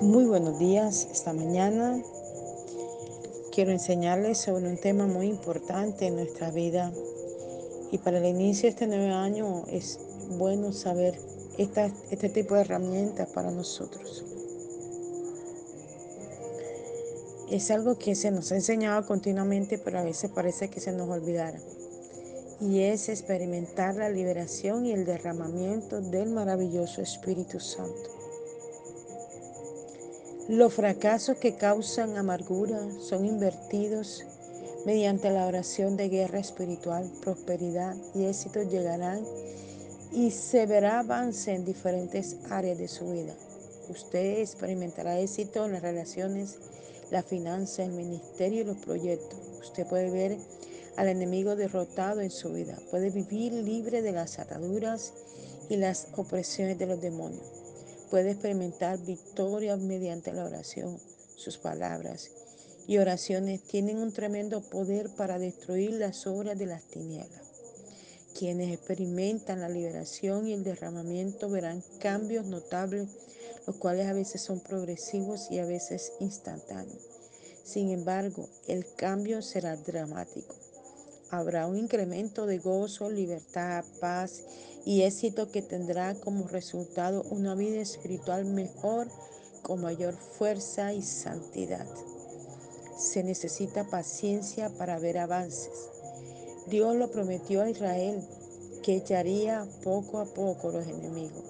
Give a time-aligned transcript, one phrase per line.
[0.00, 1.06] Muy buenos días.
[1.12, 2.02] Esta mañana
[3.52, 6.92] quiero enseñarles sobre un tema muy importante en nuestra vida.
[7.92, 11.16] Y para el inicio de este nuevo año es bueno saber
[11.58, 14.24] esta, este tipo de herramientas para nosotros.
[17.48, 21.08] Es algo que se nos ha enseñado continuamente, pero a veces parece que se nos
[21.08, 21.60] olvidara.
[22.60, 28.13] Y es experimentar la liberación y el derramamiento del maravilloso Espíritu Santo.
[30.48, 34.26] Los fracasos que causan amargura son invertidos
[34.84, 39.24] mediante la oración de guerra espiritual, prosperidad y éxito llegarán
[40.12, 43.32] y se verá avance en diferentes áreas de su vida.
[43.88, 46.58] Usted experimentará éxito en las relaciones,
[47.10, 49.38] la finanza, el ministerio y los proyectos.
[49.62, 50.36] Usted puede ver
[50.96, 52.76] al enemigo derrotado en su vida.
[52.90, 55.14] Puede vivir libre de las ataduras
[55.70, 57.63] y las opresiones de los demonios
[58.14, 61.00] puede experimentar victoria mediante la oración.
[61.34, 62.30] Sus palabras
[62.86, 67.42] y oraciones tienen un tremendo poder para destruir las obras de las tinieblas.
[68.38, 73.08] Quienes experimentan la liberación y el derramamiento verán cambios notables,
[73.66, 77.02] los cuales a veces son progresivos y a veces instantáneos.
[77.64, 80.54] Sin embargo, el cambio será dramático.
[81.36, 84.44] Habrá un incremento de gozo, libertad, paz
[84.84, 89.08] y éxito que tendrá como resultado una vida espiritual mejor,
[89.62, 91.86] con mayor fuerza y santidad.
[92.96, 95.90] Se necesita paciencia para ver avances.
[96.68, 98.22] Dios lo prometió a Israel
[98.84, 101.42] que echaría poco a poco los enemigos.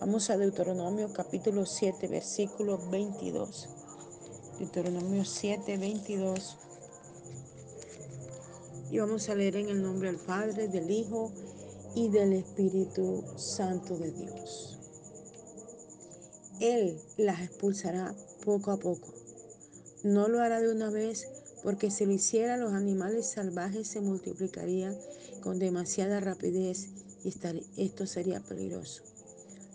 [0.00, 3.70] Vamos a Deuteronomio capítulo 7, versículo 22.
[4.58, 6.58] Deuteronomio 7, 22.
[8.94, 11.32] Y vamos a leer en el nombre del Padre, del Hijo
[11.96, 14.78] y del Espíritu Santo de Dios.
[16.60, 19.12] Él las expulsará poco a poco.
[20.04, 21.26] No lo hará de una vez,
[21.64, 24.96] porque si lo hiciera los animales salvajes se multiplicarían
[25.42, 26.90] con demasiada rapidez
[27.24, 27.34] y
[27.76, 29.02] esto sería peligroso.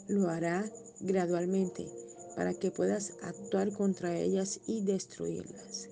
[0.07, 1.89] Lo hará gradualmente
[2.37, 5.89] para que puedas actuar contra ellas y destruirlas.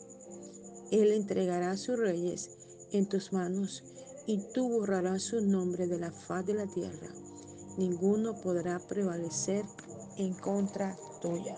[0.91, 2.56] Él entregará a sus reyes
[2.91, 3.83] en tus manos
[4.25, 7.07] y tú borrarás su nombre de la faz de la tierra.
[7.77, 9.63] Ninguno podrá prevalecer
[10.17, 11.55] en contra tuya.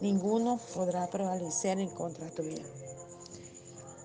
[0.00, 2.62] Ninguno podrá prevalecer en contra tuya.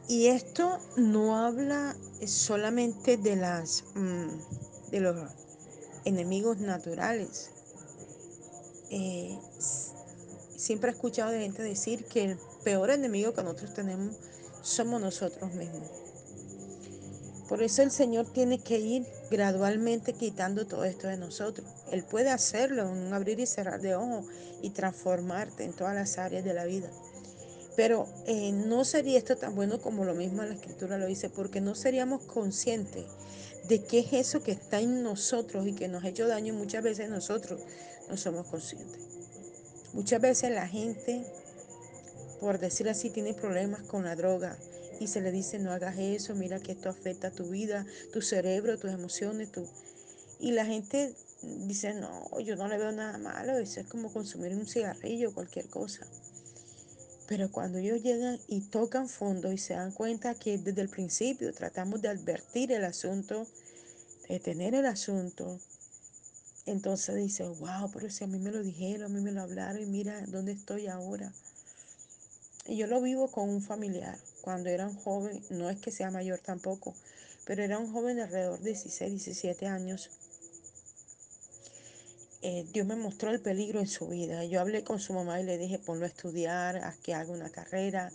[0.07, 1.95] Y esto no habla
[2.25, 5.15] solamente de las mm, de los
[6.05, 7.51] enemigos naturales.
[8.89, 9.37] Eh,
[10.57, 14.15] siempre he escuchado de gente decir que el peor enemigo que nosotros tenemos
[14.61, 15.89] somos nosotros mismos.
[17.49, 21.67] Por eso el Señor tiene que ir gradualmente quitando todo esto de nosotros.
[21.91, 24.25] Él puede hacerlo en un abrir y cerrar de ojos
[24.61, 26.89] y transformarte en todas las áreas de la vida.
[27.75, 31.59] Pero eh, no sería esto tan bueno como lo mismo la escritura lo dice, porque
[31.59, 33.05] no seríamos conscientes
[33.67, 36.53] de qué es eso que está en nosotros y que nos ha hecho daño.
[36.53, 37.61] Muchas veces nosotros
[38.09, 38.99] no somos conscientes.
[39.93, 41.25] Muchas veces la gente
[42.39, 44.57] por decir así, tiene problemas con la droga
[44.99, 48.77] y se le dice no hagas eso, mira que esto afecta tu vida, tu cerebro,
[48.77, 49.67] tus emociones, tu...
[50.39, 54.53] Y la gente dice, no, yo no le veo nada malo, eso es como consumir
[54.53, 56.05] un cigarrillo, cualquier cosa.
[57.27, 61.53] Pero cuando ellos llegan y tocan fondo y se dan cuenta que desde el principio
[61.53, 63.47] tratamos de advertir el asunto,
[64.27, 65.59] de tener el asunto,
[66.65, 69.81] entonces dice, wow, pero si a mí me lo dijeron, a mí me lo hablaron
[69.81, 71.31] y mira dónde estoy ahora.
[72.69, 74.15] Y yo lo vivo con un familiar.
[74.41, 76.93] Cuando era un joven, no es que sea mayor tampoco,
[77.43, 80.11] pero era un joven de alrededor de 16, 17 años.
[82.43, 84.45] Eh, Dios me mostró el peligro en su vida.
[84.45, 87.49] Yo hablé con su mamá y le dije, ponlo a estudiar, haz que haga una
[87.49, 88.11] carrera,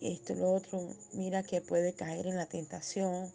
[0.00, 0.82] esto, lo otro.
[1.12, 3.32] Mira que puede caer en la tentación.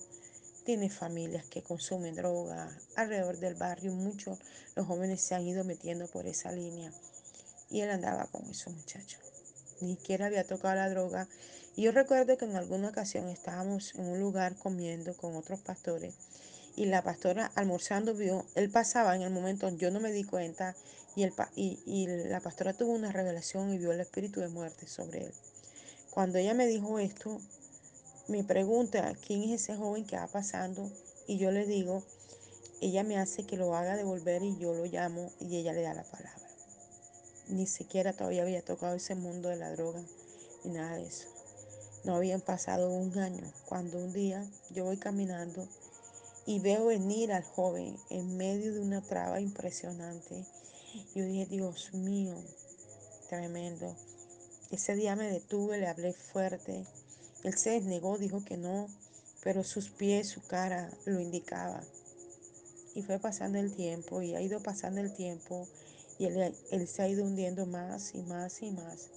[0.66, 2.78] Tiene familias que consumen droga.
[2.97, 4.38] Alrededor del barrio, muchos
[4.75, 6.92] los jóvenes se han ido metiendo por esa línea.
[7.69, 9.31] Y él andaba con esos muchachos
[9.81, 11.28] ni siquiera había tocado la droga.
[11.75, 16.16] Y yo recuerdo que en alguna ocasión estábamos en un lugar comiendo con otros pastores
[16.75, 20.75] y la pastora almorzando vio, él pasaba en el momento, yo no me di cuenta
[21.16, 24.88] y, el, y, y la pastora tuvo una revelación y vio el espíritu de muerte
[24.88, 25.33] sobre él.
[26.10, 27.39] Cuando ella me dijo esto,
[28.27, 30.89] me pregunta quién es ese joven que va pasando
[31.27, 32.04] y yo le digo,
[32.81, 35.94] ella me hace que lo haga devolver y yo lo llamo y ella le da
[35.94, 36.40] la palabra
[37.47, 40.03] ni siquiera todavía había tocado ese mundo de la droga
[40.63, 41.27] ni nada de eso.
[42.03, 45.67] No habían pasado un año cuando un día yo voy caminando
[46.45, 50.45] y veo venir al joven en medio de una traba impresionante
[51.15, 52.35] Yo dije, Dios mío,
[53.29, 53.95] tremendo.
[54.71, 56.85] Ese día me detuve, le hablé fuerte.
[57.43, 58.88] Él se desnegó, dijo que no,
[59.41, 61.81] pero sus pies, su cara lo indicaba.
[62.93, 65.67] Y fue pasando el tiempo y ha ido pasando el tiempo
[66.21, 69.09] y él, se ha ido hundiendo más y más y más.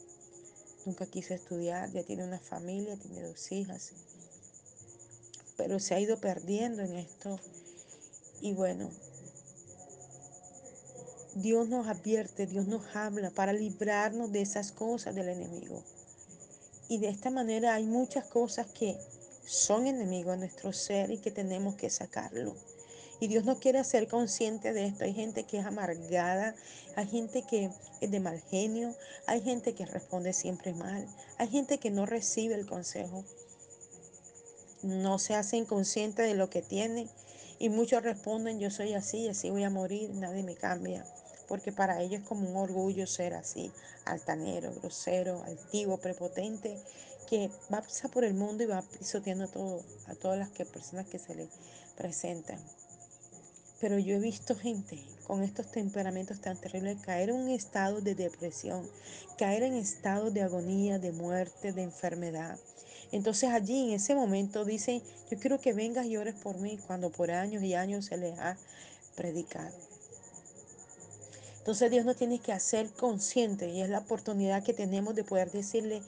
[0.86, 3.92] Nunca quiso estudiar, ya tiene una familia, tiene dos hijas,
[5.58, 7.38] pero se ha ido perdiendo en esto.
[8.40, 8.88] Y bueno,
[11.34, 15.82] Dios nos advierte, Dios nos habla para librarnos de esas cosas del enemigo.
[16.88, 18.96] Y de esta manera hay muchas cosas que
[19.44, 22.56] son enemigos a nuestro ser y que tenemos que sacarlo.
[23.24, 25.04] Y Dios no quiere hacer consciente de esto.
[25.04, 26.54] Hay gente que es amargada,
[26.94, 27.70] hay gente que
[28.02, 28.94] es de mal genio,
[29.26, 33.24] hay gente que responde siempre mal, hay gente que no recibe el consejo,
[34.82, 37.08] no se hacen conscientes de lo que tienen
[37.58, 41.06] y muchos responden yo soy así, así voy a morir, nadie me cambia.
[41.48, 43.72] Porque para ellos es como un orgullo ser así,
[44.04, 46.78] altanero, grosero, altivo, prepotente,
[47.26, 51.06] que va a pasar por el mundo y va pisoteando todo, a todas las personas
[51.06, 51.48] que se le
[51.96, 52.60] presentan.
[53.80, 58.14] Pero yo he visto gente con estos temperamentos tan terribles caer en un estado de
[58.14, 58.88] depresión,
[59.38, 62.58] caer en estado de agonía, de muerte, de enfermedad.
[63.12, 67.10] Entonces allí en ese momento dicen, yo quiero que vengas y ores por mí cuando
[67.10, 68.56] por años y años se les ha
[69.14, 69.74] predicado.
[71.58, 75.50] Entonces Dios nos tiene que hacer consciente y es la oportunidad que tenemos de poder
[75.50, 76.02] decirle,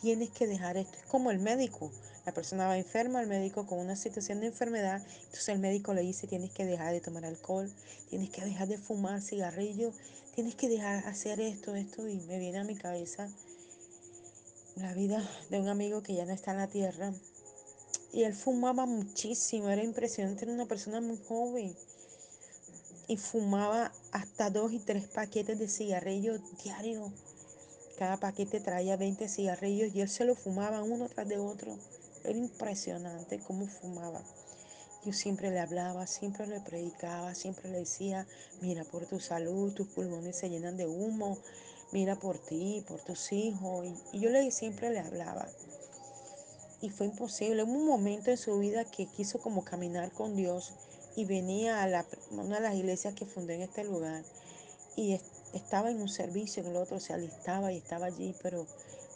[0.00, 0.96] tienes que dejar esto.
[0.98, 1.90] Es como el médico.
[2.26, 6.02] La persona va enferma, el médico con una situación de enfermedad, entonces el médico le
[6.02, 7.72] dice, tienes que dejar de tomar alcohol,
[8.10, 9.92] tienes que dejar de fumar cigarrillo,
[10.34, 13.28] tienes que dejar hacer esto, esto, y me viene a mi cabeza
[14.76, 17.12] la vida de un amigo que ya no está en la tierra.
[18.12, 21.76] Y él fumaba muchísimo, era impresionante, era una persona muy joven
[23.06, 27.10] y fumaba hasta dos y tres paquetes de cigarrillos diarios.
[27.98, 31.76] Cada paquete traía 20 cigarrillos y él se lo fumaba uno tras de otro.
[32.24, 34.22] Era impresionante cómo fumaba.
[35.04, 38.26] Yo siempre le hablaba, siempre le predicaba, siempre le decía,
[38.60, 41.38] mira por tu salud, tus pulmones se llenan de humo,
[41.90, 43.86] mira por ti, por tus hijos.
[44.12, 45.48] Y, yo le siempre le hablaba.
[46.82, 47.62] Y fue imposible.
[47.62, 50.74] Hubo un momento en su vida que quiso como caminar con Dios
[51.16, 54.22] y venía a la, una de las iglesias que fundé en este lugar
[54.96, 55.18] y
[55.54, 58.66] estaba en un servicio, en el otro se alistaba y estaba allí, pero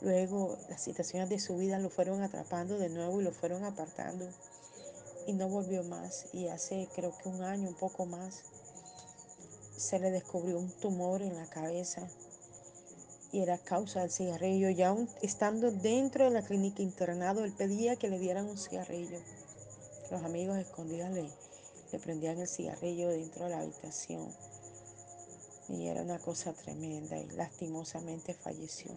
[0.05, 4.29] luego las situaciones de su vida lo fueron atrapando de nuevo y lo fueron apartando
[5.27, 6.27] y no volvió más.
[6.33, 8.43] Y hace creo que un año, un poco más,
[9.77, 12.07] se le descubrió un tumor en la cabeza
[13.33, 14.69] y era causa del cigarrillo.
[14.69, 19.19] Y aún estando dentro de la clínica internado, él pedía que le dieran un cigarrillo.
[20.11, 24.29] Los amigos escondidos le prendían el cigarrillo dentro de la habitación.
[25.71, 28.91] Y era una cosa tremenda y lastimosamente falleció.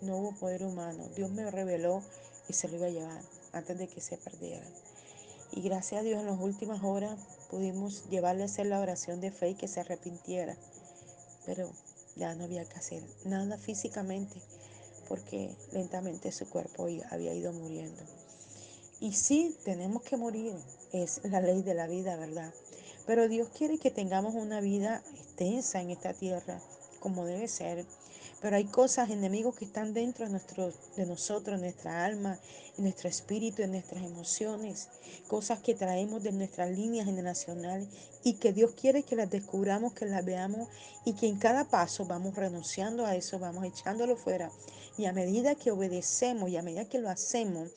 [0.00, 1.08] No hubo poder humano.
[1.16, 2.02] Dios me reveló
[2.48, 4.66] y se lo iba a llevar antes de que se perdiera.
[5.52, 7.18] Y gracias a Dios en las últimas horas
[7.50, 10.56] pudimos llevarle a hacer la oración de fe y que se arrepintiera.
[11.46, 11.70] Pero
[12.16, 14.40] ya no había que hacer nada físicamente
[15.08, 18.02] porque lentamente su cuerpo había ido muriendo.
[19.00, 20.54] Y sí, tenemos que morir,
[20.92, 22.52] es la ley de la vida, ¿verdad?
[23.06, 26.60] Pero Dios quiere que tengamos una vida extensa en esta tierra,
[27.00, 27.84] como debe ser.
[28.44, 32.38] Pero hay cosas, enemigos que están dentro de, nuestro, de nosotros, en nuestra alma,
[32.76, 34.90] en nuestro espíritu, en nuestras emociones.
[35.28, 37.88] Cosas que traemos de nuestra línea generacional
[38.22, 40.68] y que Dios quiere que las descubramos, que las veamos
[41.06, 44.50] y que en cada paso vamos renunciando a eso, vamos echándolo fuera.
[44.98, 47.70] Y a medida que obedecemos y a medida que lo hacemos,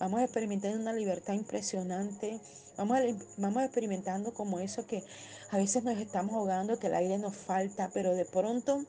[0.00, 2.40] vamos experimentando una libertad impresionante,
[2.76, 2.98] vamos,
[3.36, 5.04] vamos experimentando como eso que
[5.50, 8.84] a veces nos estamos ahogando, que el aire nos falta, pero de pronto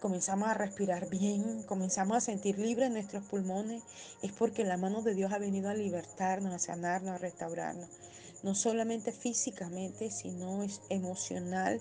[0.00, 3.82] comenzamos a respirar bien, comenzamos a sentir libres nuestros pulmones,
[4.22, 7.88] es porque la mano de Dios ha venido a libertarnos, a sanarnos, a restaurarnos,
[8.42, 11.80] no solamente físicamente, sino emocional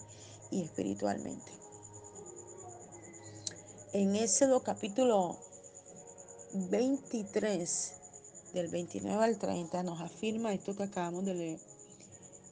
[0.51, 1.51] y espiritualmente.
[3.93, 5.37] En Éxodo capítulo
[6.53, 7.93] 23,
[8.53, 11.59] del 29 al 30, nos afirma esto que acabamos de leer.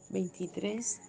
[0.09, 0.99] 23.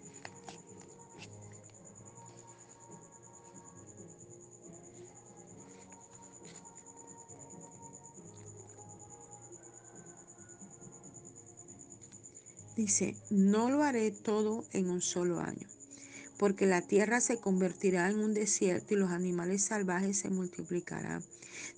[12.79, 15.67] Dice, no lo haré todo en un solo año,
[16.39, 21.25] porque la tierra se convertirá en un desierto y los animales salvajes se multiplicarán,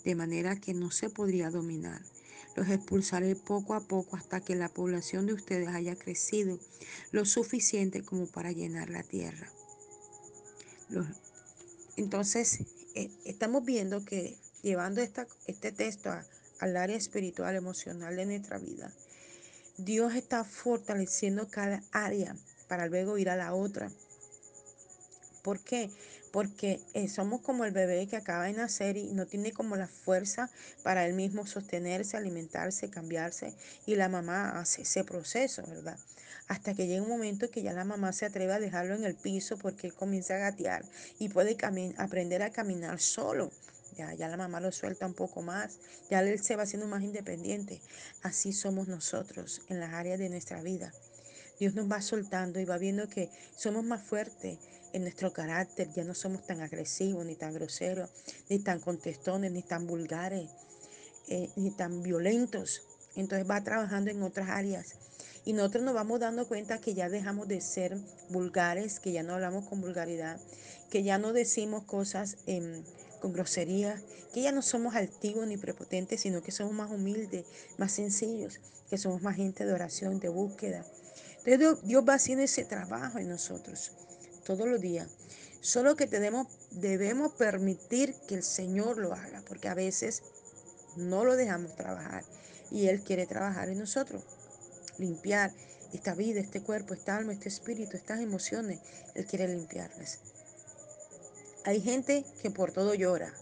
[0.04, 2.02] de manera que no se podría dominar.
[2.54, 6.58] Los expulsaré poco a poco hasta que la población de ustedes haya crecido
[7.12, 9.50] lo suficiente como para llenar la tierra.
[11.96, 12.58] entonces,
[12.94, 16.10] eh, estamos viendo que llevando esta, este texto
[16.58, 18.92] al área espiritual, emocional de nuestra vida,
[19.84, 22.36] Dios está fortaleciendo cada área
[22.68, 23.90] para luego ir a la otra.
[25.42, 25.90] ¿Por qué?
[26.32, 29.88] Porque eh, somos como el bebé que acaba de nacer y no tiene como la
[29.88, 30.50] fuerza
[30.82, 33.54] para él mismo sostenerse, alimentarse, cambiarse.
[33.86, 35.98] Y la mamá hace ese proceso, ¿verdad?
[36.46, 39.14] Hasta que llega un momento que ya la mamá se atreve a dejarlo en el
[39.14, 40.84] piso porque él comienza a gatear
[41.18, 41.56] y puede
[41.96, 43.50] aprender a caminar solo.
[43.96, 45.78] Ya, ya la mamá lo suelta un poco más,
[46.10, 47.80] ya él se va haciendo más independiente.
[48.22, 50.92] Así somos nosotros en las áreas de nuestra vida.
[51.58, 54.58] Dios nos va soltando y va viendo que somos más fuertes
[54.92, 58.10] en nuestro carácter, ya no somos tan agresivos, ni tan groseros,
[58.48, 60.50] ni tan contestones, ni tan vulgares,
[61.28, 62.82] eh, ni tan violentos.
[63.14, 64.96] Entonces va trabajando en otras áreas.
[65.44, 67.96] Y nosotros nos vamos dando cuenta que ya dejamos de ser
[68.28, 70.38] vulgares, que ya no hablamos con vulgaridad,
[70.90, 72.82] que ya no decimos cosas em,
[73.20, 74.00] con grosería,
[74.32, 77.46] que ya no somos altivos ni prepotentes, sino que somos más humildes,
[77.78, 80.84] más sencillos, que somos más gente de oración, de búsqueda.
[81.44, 83.92] Entonces Dios va haciendo ese trabajo en nosotros
[84.44, 85.08] todos los días.
[85.60, 90.22] Solo que tenemos, debemos permitir que el Señor lo haga, porque a veces
[90.96, 92.24] no lo dejamos trabajar
[92.70, 94.22] y Él quiere trabajar en nosotros,
[94.98, 95.52] limpiar
[95.92, 98.80] esta vida, este cuerpo, esta alma, este espíritu, estas emociones.
[99.14, 100.18] Él quiere limpiarlas.
[101.64, 103.32] Hay gente que por todo llora.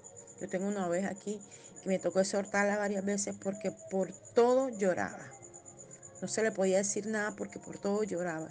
[0.40, 1.40] Yo tengo una oveja aquí
[1.82, 5.26] que me tocó exhortarla varias veces porque por todo lloraba.
[6.20, 8.48] No se le podía decir nada porque por todo lloraba.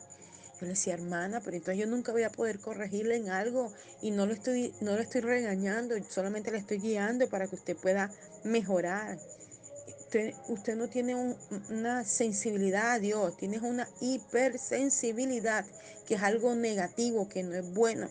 [0.59, 4.11] Yo le decía, hermana, pero entonces yo nunca voy a poder corregirle en algo y
[4.11, 8.11] no lo estoy, no lo estoy regañando, solamente le estoy guiando para que usted pueda
[8.43, 9.19] mejorar.
[10.47, 11.35] Usted, no tiene
[11.69, 15.65] una sensibilidad a Dios, tienes una hipersensibilidad,
[16.05, 18.09] que es algo negativo, que no es bueno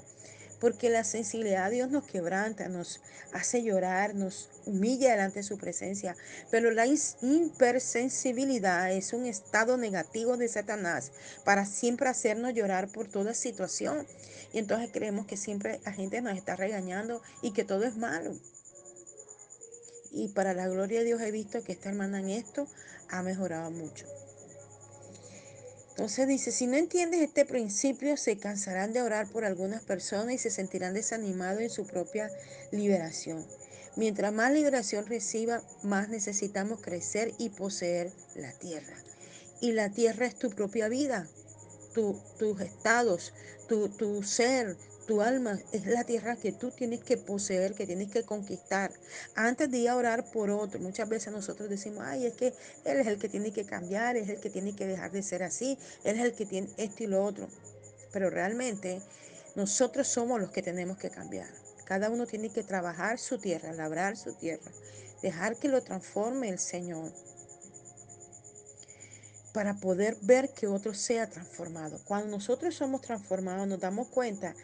[0.61, 3.01] porque la sensibilidad a Dios nos quebranta, nos
[3.33, 6.17] hace llorar, nos humilla delante de su presencia,
[6.51, 11.11] pero la hipersensibilidad es un estado negativo de Satanás
[11.45, 14.07] para siempre hacernos llorar por toda situación.
[14.53, 18.35] Y entonces creemos que siempre la gente nos está regañando y que todo es malo.
[20.17, 22.67] Y para la gloria de Dios he visto que esta hermana en esto
[23.11, 24.07] ha mejorado mucho.
[25.91, 30.39] Entonces dice, si no entiendes este principio, se cansarán de orar por algunas personas y
[30.39, 32.31] se sentirán desanimados en su propia
[32.71, 33.47] liberación.
[33.95, 38.97] Mientras más liberación reciba, más necesitamos crecer y poseer la tierra.
[39.61, 41.29] Y la tierra es tu propia vida,
[41.95, 43.35] tus estados,
[43.69, 48.11] tu, tu ser, tu alma es la tierra que tú tienes que poseer, que tienes
[48.11, 48.93] que conquistar.
[49.35, 52.49] Antes de ir a orar por otro, muchas veces nosotros decimos, ay, es que
[52.85, 55.43] Él es el que tiene que cambiar, es el que tiene que dejar de ser
[55.43, 57.49] así, Él es el que tiene esto y lo otro.
[58.13, 59.01] Pero realmente
[59.55, 61.49] nosotros somos los que tenemos que cambiar.
[61.85, 64.71] Cada uno tiene que trabajar su tierra, labrar su tierra,
[65.23, 67.13] dejar que lo transforme el Señor
[69.57, 71.99] para poder ver que otro sea transformado.
[72.05, 74.55] Cuando nosotros somos transformados nos damos cuenta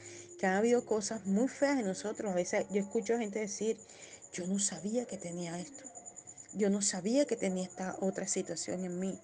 [0.43, 2.33] que ha habido cosas muy feas en nosotros.
[2.33, 3.79] A veces yo escucho gente decir,
[4.33, 5.85] yo no sabía que tenía esto.
[6.53, 9.17] Yo no sabía que tenía esta otra situación en mí.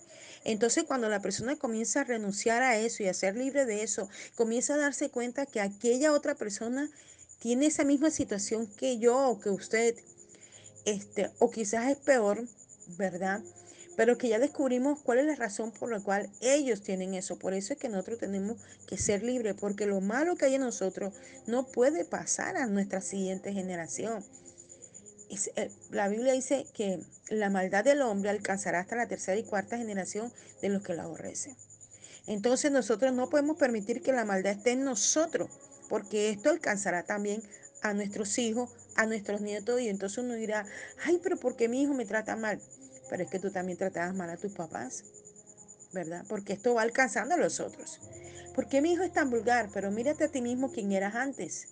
[0.45, 4.09] Entonces cuando la persona comienza a renunciar a eso y a ser libre de eso,
[4.37, 6.89] comienza a darse cuenta que aquella otra persona
[7.41, 9.97] tiene esa misma situación que yo o que usted,
[10.85, 12.47] este, o quizás es peor,
[12.97, 13.43] ¿verdad?
[13.99, 17.37] Pero que ya descubrimos cuál es la razón por la cual ellos tienen eso.
[17.37, 20.61] Por eso es que nosotros tenemos que ser libres, porque lo malo que hay en
[20.61, 21.13] nosotros
[21.49, 24.25] no puede pasar a nuestra siguiente generación.
[25.57, 29.77] Eh, la Biblia dice que la maldad del hombre alcanzará hasta la tercera y cuarta
[29.77, 31.57] generación de los que la aborrecen.
[32.29, 35.51] Entonces nosotros no podemos permitir que la maldad esté en nosotros,
[35.89, 37.43] porque esto alcanzará también
[37.83, 40.67] a nuestros hijos, a nuestros nietos, y entonces uno dirá,
[41.05, 42.61] ay, pero ¿por qué mi hijo me trata mal?
[43.09, 45.05] Pero es que tú también tratabas mal a tus papás,
[45.93, 46.25] ¿verdad?
[46.29, 48.01] Porque esto va alcanzando a los otros.
[48.55, 49.71] ¿Por qué mi hijo es tan vulgar?
[49.73, 51.69] Pero mírate a ti mismo quién eras antes.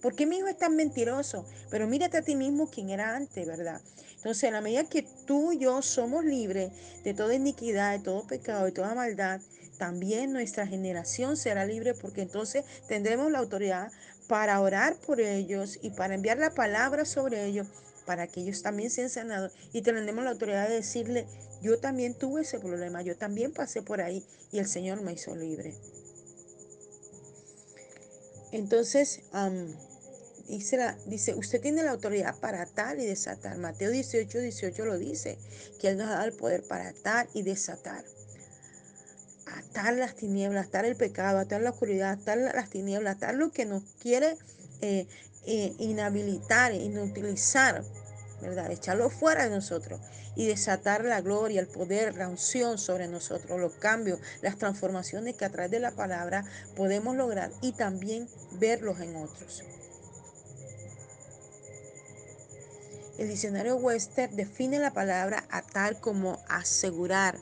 [0.00, 1.44] ¿Por qué mi hijo es tan mentiroso?
[1.70, 3.80] Pero mírate a ti mismo quién era antes, ¿verdad?
[4.16, 6.72] Entonces, a la medida que tú y yo somos libres
[7.04, 9.40] de toda iniquidad, de todo pecado, de toda maldad,
[9.78, 13.90] también nuestra generación será libre porque entonces tendremos la autoridad
[14.28, 17.66] para orar por ellos y para enviar la palabra sobre ellos
[18.10, 21.28] para que ellos también sean sanados y tenemos la autoridad de decirle,
[21.62, 25.36] yo también tuve ese problema, yo también pasé por ahí y el Señor me hizo
[25.36, 25.76] libre.
[28.50, 29.20] Entonces,
[30.48, 33.56] dice, dice, usted tiene la autoridad para atar y desatar.
[33.58, 35.38] Mateo 18, 18 lo dice,
[35.78, 38.04] que Él nos da el poder para atar y desatar.
[39.46, 43.66] Atar las tinieblas, atar el pecado, atar la oscuridad, atar las tinieblas, atar lo que
[43.66, 44.36] nos quiere
[44.80, 45.06] eh,
[45.46, 47.82] eh, inhabilitar, inutilizar,
[48.40, 48.70] ¿verdad?
[48.70, 50.00] Echarlo fuera de nosotros
[50.36, 55.44] y desatar la gloria, el poder, la unción sobre nosotros, los cambios, las transformaciones que
[55.44, 56.44] a través de la palabra
[56.76, 59.64] podemos lograr y también verlos en otros.
[63.18, 67.36] El diccionario Webster define la palabra atar como asegurar,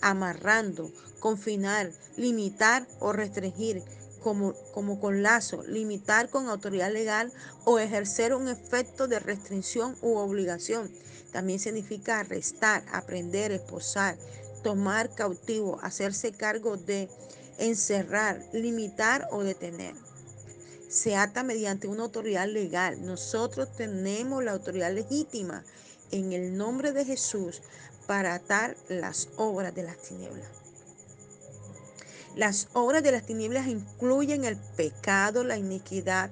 [0.00, 0.90] amarrando,
[1.20, 3.82] confinar, limitar o restringir,
[4.18, 7.32] como, como, con lazo, limitar con autoridad legal
[7.64, 10.90] o ejercer un efecto de restricción u obligación.
[11.32, 14.16] También significa arrestar, aprender, esposar,
[14.62, 17.08] tomar cautivo, hacerse cargo de,
[17.58, 19.94] encerrar, limitar o detener
[20.88, 23.04] se ata mediante una autoridad legal.
[23.04, 25.64] Nosotros tenemos la autoridad legítima
[26.10, 27.60] en el nombre de Jesús
[28.06, 30.48] para atar las obras de las tinieblas.
[32.36, 36.30] Las obras de las tinieblas incluyen el pecado, la iniquidad,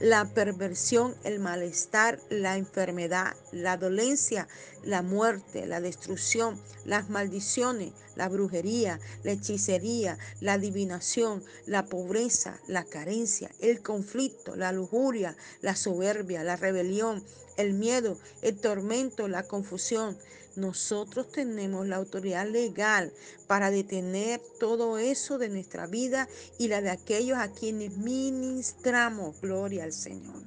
[0.00, 4.48] la perversión, el malestar, la enfermedad, la dolencia,
[4.82, 12.84] la muerte, la destrucción, las maldiciones, la brujería, la hechicería, la adivinación, la pobreza, la
[12.84, 17.22] carencia, el conflicto, la lujuria, la soberbia, la rebelión,
[17.56, 20.18] el miedo, el tormento, la confusión.
[20.56, 23.12] Nosotros tenemos la autoridad legal
[23.46, 26.28] para detener todo eso de nuestra vida
[26.58, 29.40] y la de aquellos a quienes ministramos.
[29.40, 30.42] Gloria al Señor.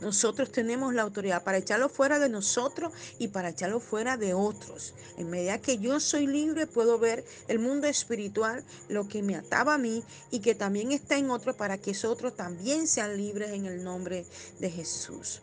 [0.00, 4.92] Nosotros tenemos la autoridad para echarlo fuera de nosotros y para echarlo fuera de otros.
[5.16, 9.74] En medida que yo soy libre, puedo ver el mundo espiritual, lo que me ataba
[9.74, 13.52] a mí y que también está en otros para que esos otros también sean libres
[13.52, 14.26] en el nombre
[14.60, 15.40] de Jesús.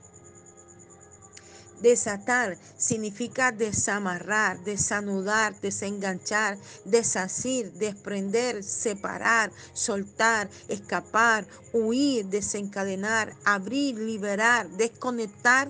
[1.82, 15.70] Desatar significa desamarrar, desanudar, desenganchar, desasir, desprender, separar, soltar, escapar, huir, desencadenar, abrir, liberar, desconectar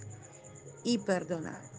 [0.83, 1.70] y perdonar.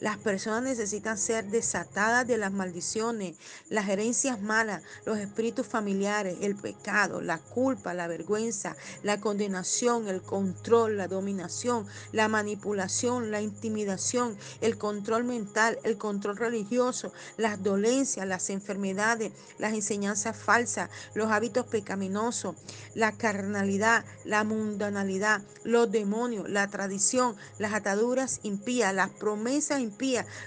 [0.00, 3.36] Las personas necesitan ser desatadas de las maldiciones,
[3.68, 10.22] las herencias malas, los espíritus familiares, el pecado, la culpa, la vergüenza, la condenación, el
[10.22, 18.26] control, la dominación, la manipulación, la intimidación, el control mental, el control religioso, las dolencias,
[18.26, 22.56] las enfermedades, las enseñanzas falsas, los hábitos pecaminosos,
[22.94, 29.89] la carnalidad, la mundanalidad, los demonios, la tradición, las ataduras impías, las promesas impías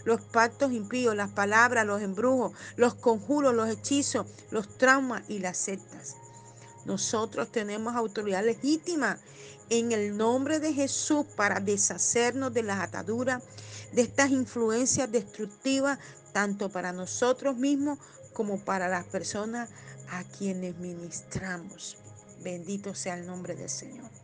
[0.05, 5.57] los pactos impíos, las palabras, los embrujos, los conjuros, los hechizos, los traumas y las
[5.57, 6.15] sectas.
[6.85, 9.17] Nosotros tenemos autoridad legítima
[9.69, 13.41] en el nombre de Jesús para deshacernos de las ataduras,
[13.93, 15.99] de estas influencias destructivas,
[16.33, 17.99] tanto para nosotros mismos
[18.33, 19.69] como para las personas
[20.09, 21.97] a quienes ministramos.
[22.43, 24.22] Bendito sea el nombre del Señor.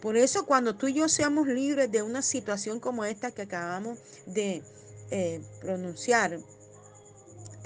[0.00, 3.98] Por eso cuando tú y yo seamos libres de una situación como esta que acabamos
[4.26, 4.62] de
[5.10, 6.38] eh, pronunciar,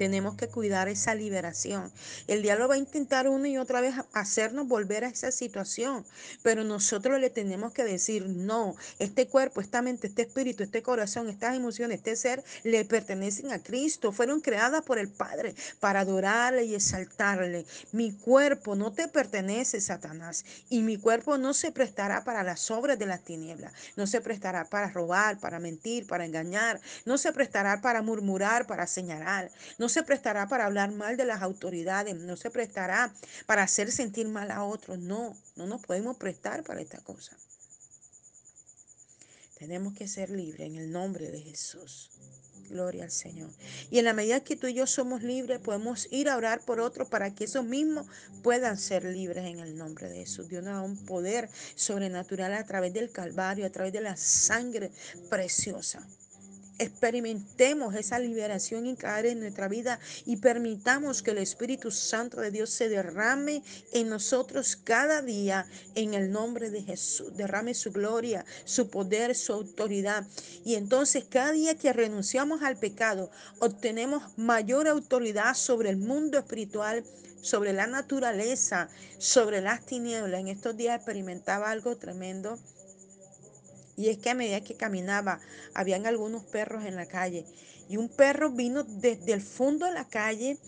[0.00, 1.92] tenemos que cuidar esa liberación.
[2.26, 6.06] El diablo va a intentar una y otra vez hacernos volver a esa situación,
[6.42, 11.28] pero nosotros le tenemos que decir, no, este cuerpo, esta mente, este espíritu, este corazón,
[11.28, 16.64] estas emociones, este ser, le pertenecen a Cristo, fueron creadas por el Padre para adorarle
[16.64, 17.66] y exaltarle.
[17.92, 22.98] Mi cuerpo no te pertenece, Satanás, y mi cuerpo no se prestará para las obras
[22.98, 27.82] de las tinieblas, no se prestará para robar, para mentir, para engañar, no se prestará
[27.82, 32.50] para murmurar, para señalar, no se prestará para hablar mal de las autoridades, no se
[32.50, 33.12] prestará
[33.44, 34.98] para hacer sentir mal a otros.
[34.98, 37.36] No, no nos podemos prestar para esta cosa.
[39.58, 42.10] Tenemos que ser libres en el nombre de Jesús.
[42.70, 43.50] Gloria al Señor.
[43.90, 46.80] Y en la medida que tú y yo somos libres, podemos ir a orar por
[46.80, 48.06] otros para que esos mismos
[48.42, 50.48] puedan ser libres en el nombre de Jesús.
[50.48, 54.92] Dios nos da un poder sobrenatural a través del Calvario, a través de la sangre
[55.28, 56.06] preciosa
[56.80, 62.50] experimentemos esa liberación y caer en nuestra vida y permitamos que el Espíritu Santo de
[62.50, 63.62] Dios se derrame
[63.92, 67.36] en nosotros cada día en el nombre de Jesús.
[67.36, 70.26] Derrame su gloria, su poder, su autoridad.
[70.64, 77.04] Y entonces cada día que renunciamos al pecado, obtenemos mayor autoridad sobre el mundo espiritual
[77.42, 80.40] sobre la naturaleza, sobre las tinieblas.
[80.40, 82.58] En estos días experimentaba algo tremendo
[83.96, 85.40] y es que a medida que caminaba,
[85.74, 87.44] habían algunos perros en la calle.
[87.88, 90.58] Y un perro vino desde el fondo de la calle.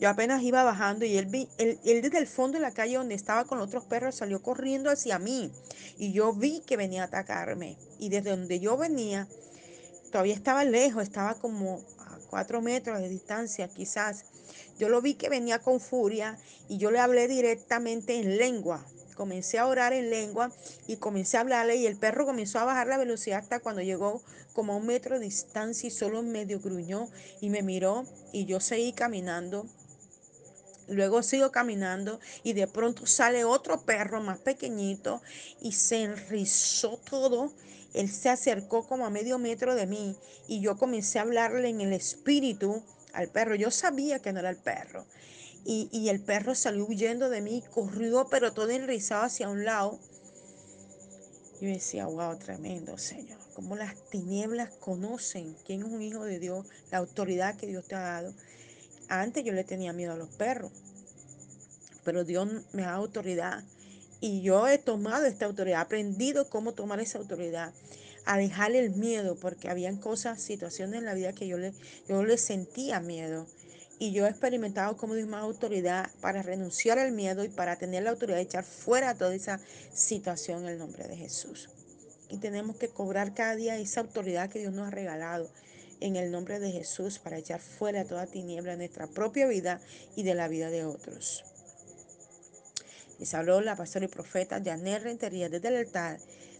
[0.00, 3.14] Yo apenas iba bajando y él, vi, él, desde el fondo de la calle donde
[3.14, 5.52] estaba con otros perros salió corriendo hacia mí.
[5.98, 7.76] Y yo vi que venía a atacarme.
[7.98, 9.28] Y desde donde yo venía,
[10.10, 14.24] todavía estaba lejos, estaba como a cuatro metros de distancia quizás.
[14.78, 16.38] yo lo vi que venía con furia
[16.68, 18.84] y yo le hablé directamente en lengua.
[19.14, 20.50] Comencé a orar en lengua
[20.86, 24.22] y comencé a hablarle y el perro comenzó a bajar la velocidad hasta cuando llegó
[24.52, 27.08] como a un metro de distancia y solo medio gruñó
[27.40, 29.66] y me miró y yo seguí caminando.
[30.88, 35.22] Luego sigo caminando y de pronto sale otro perro más pequeñito
[35.60, 37.52] y se enrizó todo.
[37.94, 40.16] Él se acercó como a medio metro de mí
[40.48, 43.54] y yo comencé a hablarle en el espíritu al perro.
[43.54, 45.06] Yo sabía que no era el perro.
[45.64, 49.98] Y, y el perro salió huyendo de mí, corrió pero todo enrizado hacia un lado.
[51.60, 53.38] Y me decía, wow, tremendo, Señor.
[53.54, 57.94] Como las tinieblas conocen quién es un hijo de Dios, la autoridad que Dios te
[57.94, 58.34] ha dado.
[59.08, 60.72] Antes yo le tenía miedo a los perros,
[62.02, 63.62] pero Dios me da autoridad
[64.22, 67.72] y yo he tomado esta autoridad, he aprendido cómo tomar esa autoridad,
[68.24, 71.72] a dejarle el miedo, porque habían cosas, situaciones en la vida que yo le,
[72.08, 73.48] yo le sentía miedo.
[74.02, 78.02] Y yo he experimentado cómo Dios da autoridad para renunciar al miedo y para tener
[78.02, 79.60] la autoridad de echar fuera toda esa
[79.94, 81.70] situación en el nombre de Jesús.
[82.28, 85.48] Y tenemos que cobrar cada día esa autoridad que Dios nos ha regalado
[86.00, 89.80] en el nombre de Jesús para echar fuera toda tiniebla de nuestra propia vida
[90.16, 91.44] y de la vida de otros.
[93.20, 96.18] Les habló la pastora y profeta Janet Rentería desde el altar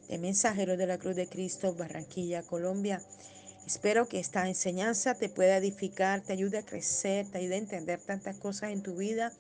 [0.09, 3.03] de Mensajeros de la Cruz de Cristo, Barranquilla, Colombia.
[3.67, 8.01] Espero que esta enseñanza te pueda edificar, te ayude a crecer, te ayude a entender
[8.01, 9.33] tantas cosas en tu vida,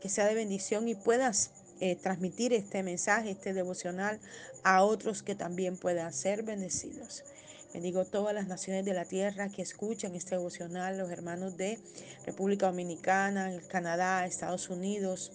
[0.00, 4.18] que sea de bendición y puedas eh, transmitir este mensaje, este devocional
[4.64, 7.24] a otros que también puedan ser bendecidos.
[7.72, 11.78] Bendigo todas las naciones de la tierra que escuchan este devocional, los hermanos de
[12.26, 15.30] República Dominicana, Canadá, Estados Unidos,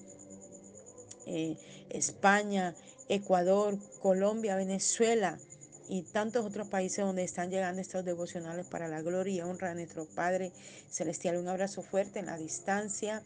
[1.26, 1.58] eh,
[1.89, 2.76] España,
[3.08, 5.39] Ecuador, Colombia, Venezuela
[5.88, 9.76] y tantos otros países donde están llegando estos devocionales para la gloria y honra de
[9.76, 10.52] nuestro Padre
[10.89, 11.38] Celestial.
[11.38, 13.21] Un abrazo fuerte en la distancia.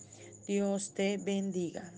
[0.47, 1.91] Dios te bendiga.